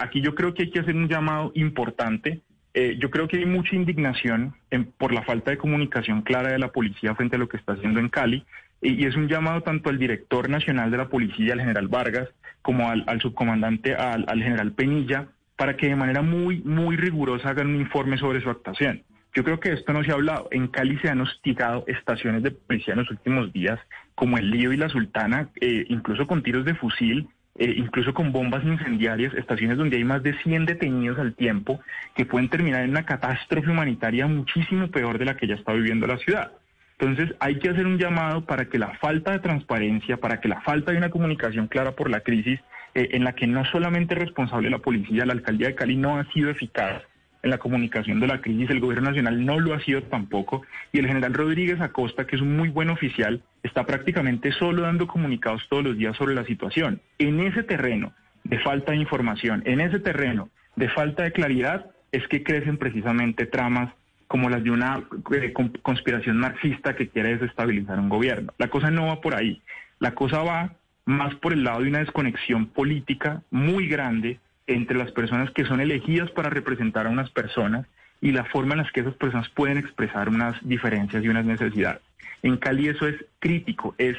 aquí 0.00 0.22
yo 0.22 0.34
creo 0.34 0.54
que 0.54 0.62
hay 0.62 0.70
que 0.70 0.80
hacer 0.80 0.96
un 0.96 1.08
llamado 1.08 1.52
importante 1.54 2.40
eh, 2.78 2.98
yo 2.98 3.10
creo 3.10 3.26
que 3.26 3.38
hay 3.38 3.46
mucha 3.46 3.74
indignación 3.74 4.54
por 4.98 5.10
la 5.10 5.22
falta 5.22 5.50
de 5.50 5.56
comunicación 5.56 6.20
clara 6.20 6.50
de 6.50 6.58
la 6.58 6.72
policía 6.72 7.14
frente 7.14 7.36
a 7.36 7.38
lo 7.38 7.48
que 7.48 7.56
está 7.56 7.72
haciendo 7.72 8.00
en 8.00 8.10
Cali. 8.10 8.44
Y, 8.82 9.06
es 9.06 9.16
un 9.16 9.28
llamado 9.28 9.62
tanto 9.62 9.88
al 9.88 9.98
director 9.98 10.50
nacional 10.50 10.90
de 10.90 10.98
la 10.98 11.08
policía, 11.08 11.54
al 11.54 11.60
general 11.60 11.88
Vargas, 11.88 12.28
como 12.60 12.90
al, 12.90 13.18
subcomandante, 13.22 13.94
al, 13.94 14.42
general 14.42 14.72
Penilla, 14.72 15.28
para 15.56 15.78
que 15.78 15.86
de 15.86 15.96
manera 15.96 16.20
muy, 16.20 16.60
muy 16.66 16.98
rigurosa 16.98 17.48
hagan 17.48 17.68
un 17.68 17.76
informe 17.76 18.18
sobre 18.18 18.42
su 18.42 18.50
actuación. 18.50 19.02
Yo 19.34 19.42
creo 19.42 19.58
que 19.58 19.72
esto 19.72 19.94
no 19.94 20.04
se 20.04 20.10
ha 20.10 20.14
hablado. 20.14 20.48
En 20.50 20.68
Cali 20.68 20.98
se 20.98 21.08
han 21.08 21.22
hostigado 21.22 21.82
estaciones 21.86 22.42
de 22.42 22.50
policía 22.50 22.92
en 22.92 23.00
los 23.00 23.10
últimos 23.10 23.54
días, 23.54 23.80
como 24.14 24.36
el 24.36 24.50
Lío 24.50 24.70
y 24.74 24.76
la 24.76 24.90
Sultana, 24.90 25.48
eh, 25.62 25.86
incluso 25.88 26.26
con 26.26 26.42
tiros 26.42 26.66
de 26.66 26.74
fusil, 26.74 27.26
eh, 27.58 27.74
incluso 27.76 28.12
con 28.12 28.32
bombas 28.32 28.64
incendiarias, 28.64 29.34
estaciones 29.34 29.78
donde 29.78 29.96
hay 29.96 30.04
más 30.04 30.22
de 30.22 30.34
100 30.42 30.66
detenidos 30.66 31.18
al 31.18 31.34
tiempo, 31.34 31.80
que 32.14 32.26
pueden 32.26 32.48
terminar 32.48 32.82
en 32.82 32.90
una 32.90 33.06
catástrofe 33.06 33.70
humanitaria 33.70 34.26
muchísimo 34.26 34.88
peor 34.88 35.18
de 35.18 35.24
la 35.24 35.36
que 35.36 35.46
ya 35.46 35.54
está 35.54 35.72
viviendo 35.72 36.06
la 36.06 36.18
ciudad. 36.18 36.52
Entonces 36.98 37.34
hay 37.40 37.58
que 37.58 37.68
hacer 37.68 37.86
un 37.86 37.98
llamado 37.98 38.44
para 38.44 38.66
que 38.66 38.78
la 38.78 38.94
falta 38.98 39.32
de 39.32 39.38
transparencia, 39.40 40.16
para 40.16 40.40
que 40.40 40.48
la 40.48 40.60
falta 40.62 40.92
de 40.92 40.98
una 40.98 41.10
comunicación 41.10 41.66
clara 41.66 41.92
por 41.92 42.10
la 42.10 42.20
crisis, 42.20 42.60
eh, 42.94 43.08
en 43.12 43.24
la 43.24 43.32
que 43.32 43.46
no 43.46 43.64
solamente 43.66 44.14
es 44.14 44.20
responsable 44.20 44.70
la 44.70 44.78
policía, 44.78 45.26
la 45.26 45.34
alcaldía 45.34 45.68
de 45.68 45.74
Cali 45.74 45.96
no 45.96 46.18
ha 46.18 46.24
sido 46.32 46.50
eficaz, 46.50 47.02
en 47.46 47.50
la 47.50 47.58
comunicación 47.58 48.18
de 48.20 48.26
la 48.26 48.40
crisis, 48.40 48.68
el 48.70 48.80
gobierno 48.80 49.08
nacional 49.08 49.44
no 49.44 49.60
lo 49.60 49.72
ha 49.72 49.80
sido 49.80 50.02
tampoco, 50.02 50.62
y 50.92 50.98
el 50.98 51.06
general 51.06 51.32
Rodríguez 51.32 51.80
Acosta, 51.80 52.26
que 52.26 52.36
es 52.36 52.42
un 52.42 52.56
muy 52.56 52.68
buen 52.68 52.90
oficial, 52.90 53.40
está 53.62 53.86
prácticamente 53.86 54.52
solo 54.52 54.82
dando 54.82 55.06
comunicados 55.06 55.62
todos 55.70 55.84
los 55.84 55.96
días 55.96 56.16
sobre 56.16 56.34
la 56.34 56.44
situación. 56.44 57.00
En 57.18 57.40
ese 57.40 57.62
terreno 57.62 58.12
de 58.44 58.58
falta 58.58 58.92
de 58.92 58.98
información, 58.98 59.62
en 59.64 59.80
ese 59.80 60.00
terreno 60.00 60.50
de 60.74 60.88
falta 60.88 61.22
de 61.22 61.32
claridad, 61.32 61.86
es 62.12 62.26
que 62.28 62.42
crecen 62.42 62.78
precisamente 62.78 63.46
tramas 63.46 63.92
como 64.26 64.50
las 64.50 64.64
de 64.64 64.72
una 64.72 65.04
eh, 65.32 65.52
conspiración 65.82 66.38
marxista 66.38 66.96
que 66.96 67.08
quiere 67.08 67.36
desestabilizar 67.36 67.98
un 68.00 68.08
gobierno. 68.08 68.52
La 68.58 68.68
cosa 68.68 68.90
no 68.90 69.06
va 69.06 69.20
por 69.20 69.36
ahí, 69.36 69.62
la 70.00 70.14
cosa 70.14 70.42
va 70.42 70.72
más 71.04 71.34
por 71.36 71.52
el 71.52 71.62
lado 71.62 71.82
de 71.82 71.88
una 71.88 72.00
desconexión 72.00 72.66
política 72.66 73.42
muy 73.52 73.86
grande 73.86 74.40
entre 74.66 74.96
las 74.96 75.12
personas 75.12 75.50
que 75.50 75.64
son 75.64 75.80
elegidas 75.80 76.30
para 76.30 76.50
representar 76.50 77.06
a 77.06 77.10
unas 77.10 77.30
personas 77.30 77.86
y 78.20 78.32
la 78.32 78.44
forma 78.44 78.74
en 78.74 78.82
la 78.82 78.90
que 78.92 79.00
esas 79.00 79.14
personas 79.14 79.48
pueden 79.50 79.78
expresar 79.78 80.28
unas 80.28 80.56
diferencias 80.66 81.24
y 81.24 81.28
unas 81.28 81.44
necesidades. 81.44 82.00
En 82.42 82.56
Cali 82.56 82.88
eso 82.88 83.06
es 83.06 83.16
crítico, 83.38 83.94
es 83.98 84.16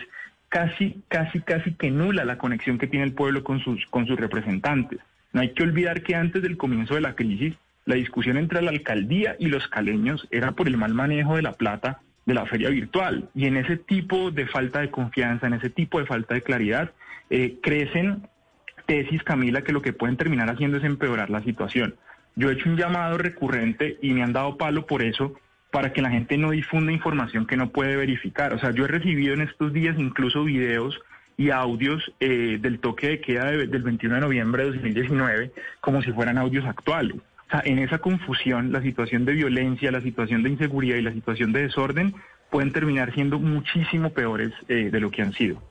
casi, 0.49 1.01
casi, 1.07 1.41
casi 1.41 1.73
que 1.73 1.91
nula 1.91 2.25
la 2.25 2.37
conexión 2.37 2.77
que 2.77 2.87
tiene 2.87 3.05
el 3.05 3.13
pueblo 3.13 3.43
con 3.43 3.59
sus, 3.59 3.85
con 3.87 4.07
sus 4.07 4.19
representantes. 4.19 4.99
No 5.33 5.41
hay 5.41 5.53
que 5.53 5.63
olvidar 5.63 6.03
que 6.03 6.15
antes 6.15 6.41
del 6.41 6.57
comienzo 6.57 6.95
de 6.95 7.01
la 7.01 7.15
crisis, 7.15 7.55
la 7.85 7.95
discusión 7.95 8.37
entre 8.37 8.61
la 8.61 8.71
alcaldía 8.71 9.35
y 9.39 9.47
los 9.47 9.67
caleños 9.67 10.27
era 10.31 10.51
por 10.51 10.67
el 10.67 10.77
mal 10.77 10.93
manejo 10.93 11.35
de 11.35 11.41
la 11.41 11.53
plata 11.53 12.01
de 12.25 12.33
la 12.33 12.45
feria 12.45 12.69
virtual. 12.69 13.29
Y 13.33 13.45
en 13.45 13.57
ese 13.57 13.77
tipo 13.77 14.31
de 14.31 14.45
falta 14.47 14.81
de 14.81 14.91
confianza, 14.91 15.47
en 15.47 15.53
ese 15.53 15.69
tipo 15.69 15.99
de 15.99 16.05
falta 16.05 16.33
de 16.33 16.41
claridad, 16.41 16.91
eh, 17.29 17.57
crecen 17.61 18.27
tesis, 18.87 19.21
Camila, 19.23 19.61
que 19.61 19.73
lo 19.73 19.83
que 19.83 19.93
pueden 19.93 20.17
terminar 20.17 20.49
haciendo 20.49 20.77
es 20.77 20.83
empeorar 20.83 21.29
la 21.29 21.43
situación. 21.43 21.95
Yo 22.35 22.49
he 22.49 22.53
hecho 22.53 22.69
un 22.69 22.77
llamado 22.77 23.19
recurrente 23.19 23.97
y 24.01 24.13
me 24.13 24.23
han 24.23 24.33
dado 24.33 24.57
palo 24.57 24.87
por 24.87 25.03
eso, 25.03 25.35
para 25.71 25.93
que 25.93 26.01
la 26.01 26.09
gente 26.09 26.37
no 26.37 26.51
difunda 26.51 26.91
información 26.91 27.45
que 27.45 27.57
no 27.57 27.69
puede 27.69 27.95
verificar. 27.95 28.53
O 28.53 28.59
sea, 28.59 28.71
yo 28.71 28.85
he 28.85 28.87
recibido 28.87 29.33
en 29.33 29.41
estos 29.41 29.73
días 29.73 29.95
incluso 29.99 30.43
videos 30.43 30.99
y 31.35 31.51
audios 31.51 32.11
eh, 32.19 32.57
del 32.59 32.79
toque 32.79 33.09
de 33.09 33.21
queda 33.21 33.45
del 33.45 33.83
21 33.83 34.15
de 34.15 34.21
noviembre 34.21 34.63
de 34.63 34.71
2019 34.71 35.51
como 35.81 36.01
si 36.01 36.11
fueran 36.11 36.37
audios 36.37 36.65
actuales. 36.65 37.17
O 37.17 37.51
sea, 37.51 37.61
en 37.63 37.79
esa 37.79 37.99
confusión, 37.99 38.71
la 38.71 38.81
situación 38.81 39.25
de 39.25 39.33
violencia, 39.33 39.91
la 39.91 40.01
situación 40.01 40.43
de 40.43 40.49
inseguridad 40.49 40.97
y 40.97 41.01
la 41.01 41.13
situación 41.13 41.53
de 41.53 41.63
desorden 41.63 42.15
pueden 42.49 42.71
terminar 42.71 43.13
siendo 43.13 43.39
muchísimo 43.39 44.09
peores 44.11 44.51
eh, 44.67 44.89
de 44.91 44.99
lo 44.99 45.11
que 45.11 45.21
han 45.21 45.33
sido. 45.33 45.61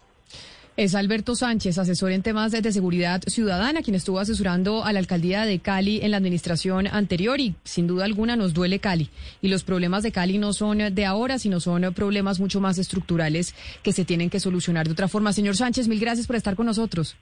Es 0.77 0.95
Alberto 0.95 1.35
Sánchez, 1.35 1.79
asesor 1.79 2.13
en 2.13 2.23
temas 2.23 2.53
de, 2.53 2.71
seguridad 2.71 3.23
ciudadana, 3.27 3.81
quien 3.81 3.95
estuvo 3.95 4.21
asesorando 4.21 4.85
a 4.85 4.93
la 4.93 4.99
alcaldía 4.99 5.47
de 5.47 5.59
Cali 5.59 6.01
en 6.03 6.11
la 6.11 6.19
administración 6.19 6.87
anterior 6.87 7.41
y 7.41 7.55
sin 7.65 7.87
duda 7.87 8.05
alguna 8.05 8.37
nos 8.37 8.53
duele 8.53 8.79
Cali. 8.79 9.09
Y 9.41 9.49
los 9.49 9.65
problemas 9.65 10.03
de 10.03 10.13
Cali 10.13 10.37
no 10.37 10.53
son 10.53 10.95
de 10.95 11.07
ahora, 11.07 11.39
sino 11.39 11.61
son 11.61 11.95
problemas 11.95 12.41
mucho 12.41 12.61
más 12.61 12.77
estructurales 12.77 13.55
que 13.83 13.93
se 13.93 14.05
tienen 14.05 14.29
que 14.29 14.39
solucionar 14.39 14.85
de 14.85 14.93
otra 14.93 15.09
forma. 15.09 15.33
Señor 15.33 15.57
Sánchez, 15.57 15.89
mil 15.89 15.99
gracias 15.99 16.27
por 16.27 16.37
estar 16.37 16.57
con 16.57 16.67
nosotros. 16.67 17.17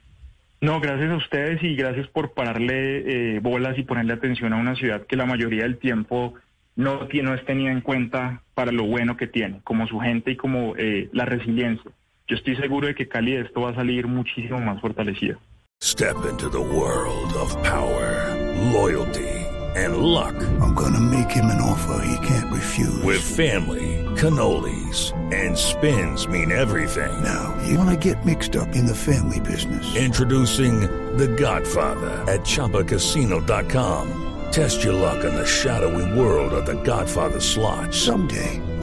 No, 0.59 0.81
gracias 0.81 1.09
a 1.09 1.15
ustedes 1.15 1.63
y 1.63 1.77
gracias 1.77 2.07
por 2.09 2.33
pararle 2.33 3.35
eh, 3.35 3.39
bolas 3.39 3.79
y 3.79 3.83
ponerle 3.83 4.15
atención 4.15 4.51
a 4.51 4.57
una 4.57 4.75
ciudad 4.75 5.07
que 5.07 5.15
la 5.15 5.25
mayoría 5.25 5.63
del 5.63 5.77
tiempo 5.77 6.33
no, 6.75 7.07
no 7.09 7.33
es 7.33 7.45
tenida 7.45 7.71
en 7.71 7.79
cuenta 7.79 8.41
para 8.53 8.73
lo 8.73 8.83
bueno 8.83 9.15
que 9.15 9.27
tiene, 9.27 9.61
como 9.63 9.87
su 9.87 9.97
gente 9.99 10.31
y 10.31 10.35
como 10.35 10.75
eh, 10.75 11.09
la 11.13 11.23
resiliencia. 11.23 11.89
Yo 12.27 12.35
estoy 12.35 12.55
seguro 12.55 12.87
de 12.87 12.95
que 12.95 13.07
Cali 13.07 13.35
esto 13.35 13.61
va 13.61 13.69
a 13.69 13.75
salir 13.75 14.07
muchísimo 14.07 14.59
más 14.59 14.79
fortalecido. 14.81 15.37
Step 15.81 16.15
into 16.25 16.49
the 16.49 16.59
world 16.59 17.33
of 17.33 17.53
power, 17.63 18.33
loyalty 18.73 19.45
and 19.75 19.97
luck. 19.97 20.33
I'm 20.61 20.73
gonna 20.73 21.01
make 21.01 21.29
him 21.29 21.45
an 21.45 21.61
offer 21.61 22.01
he 22.05 22.27
can't 22.27 22.51
refuse. 22.51 23.03
With 23.03 23.21
family, 23.21 24.03
cannolis 24.15 25.13
and 25.33 25.57
spins 25.57 26.27
mean 26.27 26.51
everything. 26.51 27.11
Now, 27.21 27.53
you 27.67 27.77
wanna 27.77 27.97
get 27.97 28.25
mixed 28.25 28.55
up 28.55 28.69
in 28.75 28.85
the 28.85 28.95
family 28.95 29.39
business. 29.41 29.95
Introducing 29.95 30.81
The 31.17 31.27
Godfather 31.27 32.23
at 32.31 32.41
chapacasino.com. 32.41 34.21
Test 34.51 34.83
your 34.83 34.93
luck 34.93 35.25
in 35.25 35.35
the 35.35 35.45
shadowy 35.45 36.17
world 36.17 36.53
of 36.53 36.65
The 36.65 36.81
Godfather 36.83 37.41
slot. 37.41 37.93
Someday 37.93 38.61